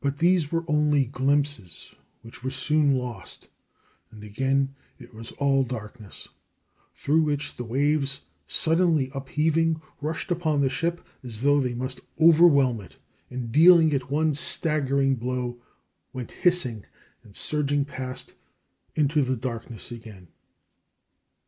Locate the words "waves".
7.62-8.22